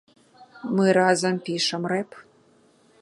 [0.79, 2.09] Мы разам пішам рэп.